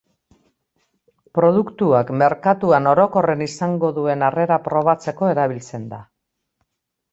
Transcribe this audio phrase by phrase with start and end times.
[1.39, 6.03] Produktuak merkatuan orokorren izango duen harrera probatzeko erabiltzen da.